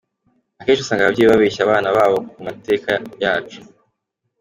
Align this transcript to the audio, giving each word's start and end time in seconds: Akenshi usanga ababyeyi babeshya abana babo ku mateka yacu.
Akenshi 0.59 0.81
usanga 0.83 1.01
ababyeyi 1.03 1.31
babeshya 1.31 1.61
abana 1.63 1.87
babo 1.97 2.17
ku 2.31 2.37
mateka 2.47 2.91
yacu. 3.23 3.59